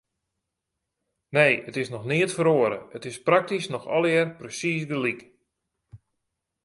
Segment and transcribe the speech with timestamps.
[1.37, 5.21] Nee, it is neat feroare, it is praktysk noch allegear presiis gelyk.